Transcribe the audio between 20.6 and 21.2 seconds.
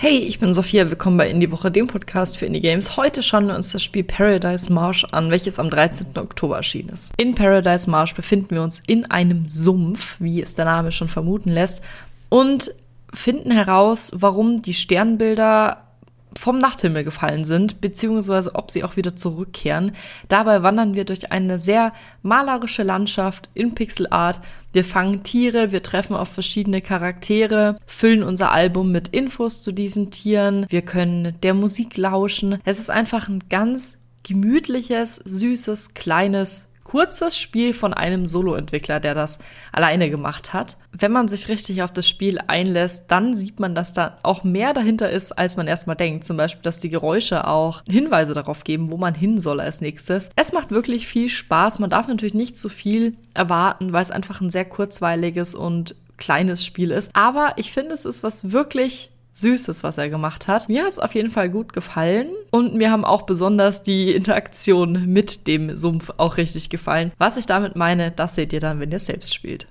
wandern wir